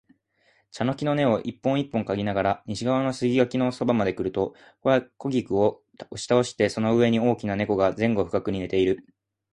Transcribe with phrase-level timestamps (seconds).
[0.71, 9.05] 茶の木の根を一本一本嗅ぎながら、西側の杉垣のそばまでくると、枯菊を押し倒してその上に大きな猫が前後不覚に寝ている